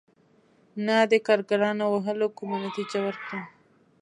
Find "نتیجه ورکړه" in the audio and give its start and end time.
2.65-3.39